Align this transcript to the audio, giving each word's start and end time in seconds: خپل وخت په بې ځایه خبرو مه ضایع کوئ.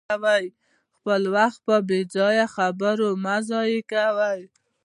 خپل 0.95 1.21
وخت 1.35 1.59
په 1.67 1.75
بې 1.87 1.99
ځایه 2.15 2.45
خبرو 2.55 3.09
مه 3.23 3.35
ضایع 3.49 3.81
کوئ. 3.91 4.41